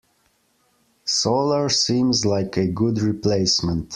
Solar 1.05 1.69
seems 1.69 2.25
like 2.25 2.57
a 2.57 2.65
good 2.65 2.99
replacement. 3.03 3.87